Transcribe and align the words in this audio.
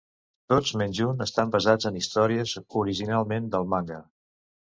Tots 0.53 0.69
menys 0.81 1.01
un 1.07 1.19
estan 1.25 1.51
basats 1.57 1.89
en 1.91 1.99
històries 2.01 2.55
originalment 2.83 3.53
del 3.57 3.69
manga. 3.75 4.01